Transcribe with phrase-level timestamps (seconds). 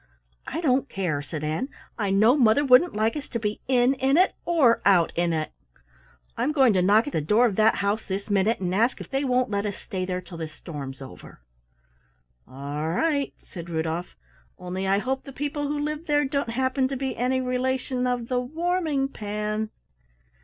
[0.47, 1.69] "I don't care," said Ann.
[1.95, 5.51] "I know mother wouldn't like us to be in in it or out in it.
[6.35, 9.11] I'm going to knock at the door of that house this minute and ask if
[9.11, 11.41] they won't let us stay there till the storm's over."
[12.47, 14.15] "All right," said Rudolf,
[14.57, 18.27] "only I hope the people who live there don't happen to be any relation of
[18.27, 19.69] the Warming pan."